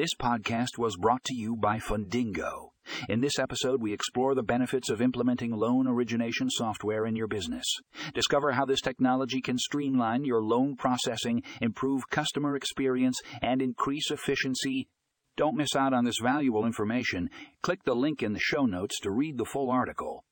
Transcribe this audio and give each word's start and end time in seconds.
This 0.00 0.14
podcast 0.14 0.78
was 0.78 0.96
brought 0.96 1.24
to 1.24 1.34
you 1.34 1.56
by 1.56 1.76
Fundingo. 1.76 2.70
In 3.10 3.20
this 3.20 3.38
episode, 3.38 3.82
we 3.82 3.92
explore 3.92 4.34
the 4.34 4.42
benefits 4.42 4.88
of 4.88 5.02
implementing 5.02 5.50
loan 5.50 5.86
origination 5.86 6.48
software 6.48 7.04
in 7.04 7.16
your 7.16 7.26
business. 7.26 7.66
Discover 8.14 8.52
how 8.52 8.64
this 8.64 8.80
technology 8.80 9.42
can 9.42 9.58
streamline 9.58 10.24
your 10.24 10.42
loan 10.42 10.74
processing, 10.74 11.42
improve 11.60 12.08
customer 12.08 12.56
experience, 12.56 13.20
and 13.42 13.60
increase 13.60 14.10
efficiency. 14.10 14.88
Don't 15.36 15.54
miss 15.54 15.76
out 15.76 15.92
on 15.92 16.06
this 16.06 16.18
valuable 16.22 16.64
information. 16.64 17.28
Click 17.62 17.84
the 17.84 17.94
link 17.94 18.22
in 18.22 18.32
the 18.32 18.40
show 18.40 18.64
notes 18.64 18.98
to 19.00 19.10
read 19.10 19.36
the 19.36 19.44
full 19.44 19.70
article. 19.70 20.24